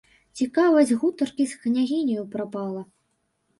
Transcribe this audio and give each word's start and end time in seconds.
Цікавасць 0.37 0.93
гутаркі 1.01 1.47
з 1.53 1.61
княгіняю 1.67 2.27
прапала. 2.35 2.81